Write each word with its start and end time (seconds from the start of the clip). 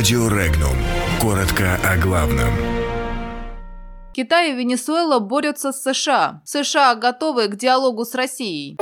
Радио 0.00 0.28
Регнум. 0.28 0.78
Коротко 1.20 1.78
о 1.84 1.98
главном. 1.98 2.48
Китай 4.14 4.50
и 4.50 4.54
Венесуэла 4.54 5.18
борются 5.18 5.72
с 5.72 5.82
США. 5.82 6.40
США 6.42 6.94
готовы 6.94 7.48
к 7.48 7.56
диалогу 7.56 8.06
с 8.06 8.14
Россией. 8.14 8.78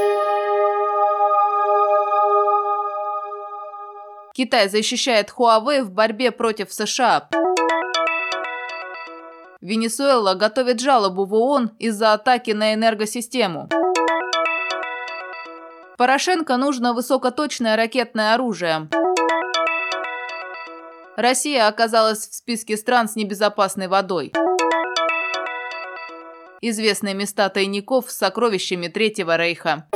Китай 4.33 4.69
защищает 4.69 5.35
Huawei 5.37 5.83
в 5.83 5.91
борьбе 5.91 6.31
против 6.31 6.73
США. 6.73 7.29
Венесуэла 9.61 10.35
готовит 10.35 10.79
жалобу 10.79 11.25
в 11.25 11.35
ООН 11.35 11.73
из-за 11.81 12.13
атаки 12.13 12.53
на 12.53 12.75
энергосистему. 12.75 13.69
Порошенко 15.97 16.57
нужно 16.59 16.95
высокоточное 16.95 17.75
ракетное 17.75 18.35
оружие. 18.35 18.89
Россия 21.19 21.67
оказалась 21.67 22.29
в 22.29 22.33
списке 22.33 22.77
стран 22.77 23.09
с 23.09 23.17
небезопасной 23.17 23.89
водой. 23.89 24.33
Известные 26.61 27.15
места 27.15 27.49
тайников 27.49 28.09
с 28.09 28.17
сокровищами 28.17 28.87
Третьего 28.87 29.37
Рейха. 29.37 29.89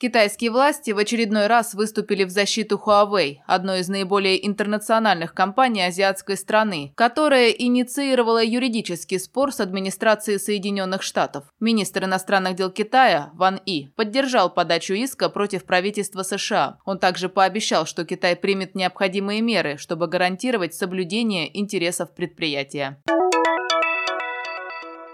Китайские 0.00 0.50
власти 0.50 0.92
в 0.92 0.98
очередной 0.98 1.46
раз 1.46 1.74
выступили 1.74 2.24
в 2.24 2.30
защиту 2.30 2.80
Huawei, 2.82 3.40
одной 3.46 3.80
из 3.80 3.90
наиболее 3.90 4.46
интернациональных 4.46 5.34
компаний 5.34 5.82
азиатской 5.82 6.38
страны, 6.38 6.94
которая 6.94 7.50
инициировала 7.50 8.42
юридический 8.42 9.20
спор 9.20 9.52
с 9.52 9.60
администрацией 9.60 10.38
Соединенных 10.38 11.02
Штатов. 11.02 11.44
Министр 11.60 12.04
иностранных 12.04 12.54
дел 12.54 12.70
Китая 12.70 13.28
Ван 13.34 13.60
И 13.66 13.88
поддержал 13.94 14.48
подачу 14.48 14.94
иска 14.94 15.28
против 15.28 15.66
правительства 15.66 16.22
США. 16.22 16.78
Он 16.86 16.98
также 16.98 17.28
пообещал, 17.28 17.84
что 17.84 18.06
Китай 18.06 18.36
примет 18.36 18.74
необходимые 18.74 19.42
меры, 19.42 19.76
чтобы 19.76 20.06
гарантировать 20.06 20.72
соблюдение 20.72 21.54
интересов 21.60 22.14
предприятия. 22.14 23.02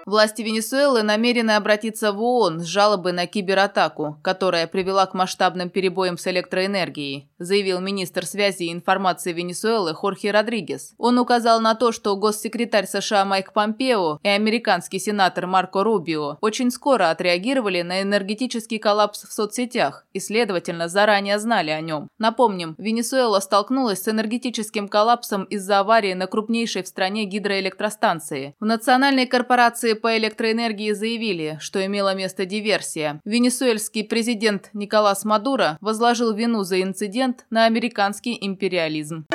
Власти 0.06 0.42
Венесуэлы 0.42 1.02
намерены 1.02 1.50
обратиться 1.56 2.12
в 2.12 2.22
ООН 2.22 2.60
с 2.60 2.64
жалобой 2.66 3.12
на 3.12 3.26
кибератаку, 3.26 4.20
которая 4.22 4.68
привела 4.68 5.04
к 5.06 5.14
масштабным 5.14 5.68
перебоям 5.68 6.16
с 6.16 6.28
электроэнергией, 6.28 7.28
заявил 7.40 7.80
министр 7.80 8.24
связи 8.24 8.62
и 8.62 8.72
информации 8.72 9.32
Венесуэлы 9.32 9.94
Хорхе 9.94 10.30
Родригес. 10.30 10.94
Он 10.96 11.18
указал 11.18 11.60
на 11.60 11.74
то, 11.74 11.90
что 11.90 12.14
госсекретарь 12.14 12.86
США 12.86 13.24
Майк 13.24 13.52
Помпео 13.52 14.20
и 14.22 14.28
американский 14.28 15.00
сенатор 15.00 15.48
Марко 15.48 15.82
Рубио 15.82 16.38
очень 16.40 16.70
скоро 16.70 17.10
отреагировали 17.10 17.82
на 17.82 18.00
энергетический 18.02 18.78
коллапс 18.78 19.24
в 19.24 19.32
соцсетях 19.32 20.06
и, 20.12 20.20
следовательно, 20.20 20.86
заранее 20.86 21.40
знали 21.40 21.70
о 21.70 21.80
нем. 21.80 22.10
Напомним, 22.18 22.76
Венесуэла 22.78 23.40
столкнулась 23.40 24.04
с 24.04 24.08
энергетическим 24.08 24.86
коллапсом 24.86 25.42
из-за 25.46 25.80
аварии 25.80 26.14
на 26.14 26.28
крупнейшей 26.28 26.84
в 26.84 26.86
стране 26.86 27.24
гидроэлектростанции. 27.24 28.54
В 28.60 28.64
национальной 28.64 29.26
корпорации 29.26 29.95
по 29.96 30.16
электроэнергии 30.16 30.92
заявили, 30.92 31.58
что 31.60 31.84
имела 31.84 32.14
место 32.14 32.46
диверсия. 32.46 33.20
Венесуэльский 33.24 34.04
президент 34.04 34.70
Николас 34.72 35.24
Мадуро 35.24 35.76
возложил 35.80 36.32
вину 36.32 36.62
за 36.62 36.80
инцидент 36.82 37.46
на 37.50 37.64
американский 37.64 38.36
империализм. 38.40 39.26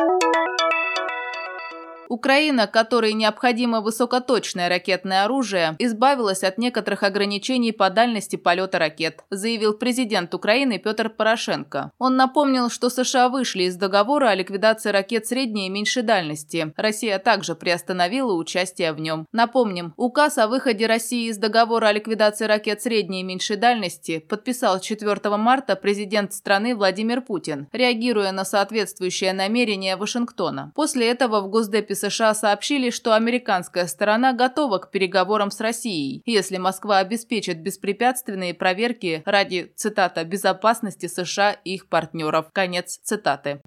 Украина, 2.11 2.67
которой 2.67 3.13
необходимо 3.13 3.79
высокоточное 3.79 4.67
ракетное 4.67 5.23
оружие, 5.23 5.77
избавилась 5.79 6.43
от 6.43 6.57
некоторых 6.57 7.03
ограничений 7.03 7.71
по 7.71 7.89
дальности 7.89 8.35
полета 8.35 8.79
ракет, 8.79 9.23
заявил 9.29 9.75
президент 9.75 10.33
Украины 10.33 10.77
Петр 10.77 11.09
Порошенко. 11.09 11.93
Он 11.99 12.17
напомнил, 12.17 12.69
что 12.69 12.89
США 12.89 13.29
вышли 13.29 13.63
из 13.63 13.77
договора 13.77 14.27
о 14.27 14.35
ликвидации 14.35 14.89
ракет 14.89 15.25
средней 15.25 15.67
и 15.67 15.69
меньшей 15.69 16.03
дальности. 16.03 16.73
Россия 16.75 17.17
также 17.17 17.55
приостановила 17.55 18.33
участие 18.33 18.91
в 18.91 18.99
нем. 18.99 19.25
Напомним, 19.31 19.93
указ 19.95 20.37
о 20.37 20.49
выходе 20.49 20.87
России 20.87 21.29
из 21.29 21.37
договора 21.37 21.87
о 21.87 21.93
ликвидации 21.93 22.43
ракет 22.43 22.81
средней 22.81 23.21
и 23.21 23.23
меньшей 23.23 23.55
дальности 23.55 24.19
подписал 24.19 24.81
4 24.81 25.37
марта 25.37 25.77
президент 25.77 26.33
страны 26.33 26.75
Владимир 26.75 27.21
Путин, 27.21 27.69
реагируя 27.71 28.33
на 28.33 28.43
соответствующее 28.43 29.31
намерение 29.31 29.95
Вашингтона. 29.95 30.73
После 30.75 31.07
этого 31.07 31.39
в 31.39 31.47
Госдепе 31.47 31.95
США 32.01 32.33
сообщили, 32.33 32.89
что 32.89 33.13
американская 33.13 33.87
сторона 33.87 34.33
готова 34.33 34.79
к 34.79 34.91
переговорам 34.91 35.51
с 35.51 35.59
Россией, 35.61 36.21
если 36.25 36.57
Москва 36.57 36.97
обеспечит 36.97 37.61
беспрепятственные 37.61 38.53
проверки 38.53 39.21
ради, 39.25 39.71
цитата, 39.75 40.23
«безопасности 40.23 41.07
США 41.07 41.51
и 41.51 41.75
их 41.75 41.87
партнеров». 41.87 42.47
Конец 42.53 42.99
цитаты. 43.03 43.61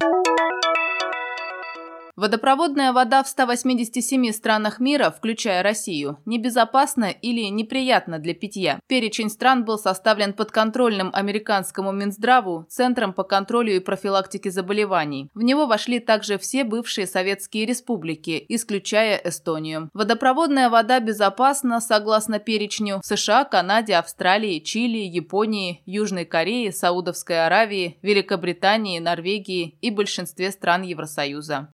Водопроводная 2.15 2.93
вода 2.93 3.23
в 3.23 3.27
187 3.27 4.31
странах 4.31 4.79
мира, 4.79 5.11
включая 5.11 5.61
Россию, 5.61 6.17
небезопасна 6.25 7.09
или 7.11 7.41
неприятна 7.49 8.19
для 8.19 8.33
питья. 8.33 8.79
Перечень 8.87 9.29
стран 9.29 9.65
был 9.65 9.77
составлен 9.77 10.31
подконтрольным 10.31 11.09
американскому 11.11 11.91
Минздраву 11.91 12.65
Центром 12.69 13.11
по 13.11 13.23
контролю 13.23 13.75
и 13.75 13.79
профилактике 13.79 14.49
заболеваний. 14.49 15.29
В 15.33 15.41
него 15.41 15.65
вошли 15.65 15.99
также 15.99 16.37
все 16.37 16.63
бывшие 16.63 17.05
советские 17.05 17.65
республики, 17.65 18.45
исключая 18.47 19.17
Эстонию. 19.17 19.89
Водопроводная 19.93 20.69
вода 20.69 21.01
безопасна, 21.01 21.81
согласно 21.81 22.39
перечню, 22.39 23.01
в 23.03 23.05
США, 23.05 23.43
Канаде, 23.43 23.95
Австралии, 23.95 24.59
Чили, 24.59 24.99
Японии, 24.99 25.81
Южной 25.85 26.23
Корее, 26.23 26.71
Саудовской 26.71 27.45
Аравии, 27.45 27.97
Великобритании, 28.01 28.99
Норвегии 28.99 29.77
и 29.81 29.89
большинстве 29.91 30.51
стран 30.51 30.83
Евросоюза. 30.83 31.67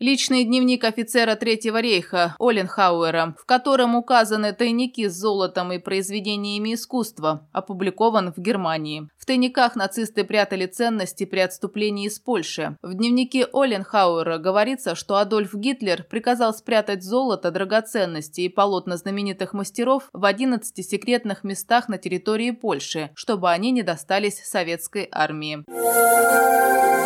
Личный 0.00 0.44
дневник 0.44 0.84
офицера 0.84 1.34
Третьего 1.34 1.80
рейха 1.80 2.36
Оленхауэра, 2.38 3.34
в 3.36 3.44
котором 3.44 3.96
указаны 3.96 4.52
тайники 4.52 5.08
с 5.08 5.12
золотом 5.14 5.72
и 5.72 5.78
произведениями 5.78 6.74
искусства, 6.74 7.48
опубликован 7.52 8.32
в 8.32 8.38
Германии. 8.38 9.08
В 9.18 9.26
тайниках 9.26 9.74
нацисты 9.74 10.22
прятали 10.22 10.66
ценности 10.66 11.24
при 11.24 11.40
отступлении 11.40 12.06
из 12.06 12.20
Польши. 12.20 12.76
В 12.80 12.94
дневнике 12.94 13.48
Оленхауэра 13.52 14.38
говорится, 14.38 14.94
что 14.94 15.16
Адольф 15.16 15.52
Гитлер 15.54 16.04
приказал 16.04 16.54
спрятать 16.54 17.02
золото, 17.02 17.50
драгоценности 17.50 18.42
и 18.42 18.48
полотна 18.48 18.96
знаменитых 18.98 19.52
мастеров 19.52 20.10
в 20.12 20.24
11 20.24 20.88
секретных 20.88 21.42
местах 21.42 21.88
на 21.88 21.98
территории 21.98 22.52
Польши, 22.52 23.10
чтобы 23.14 23.50
они 23.50 23.72
не 23.72 23.82
достались 23.82 24.44
советской 24.44 25.08
армии. 25.10 25.64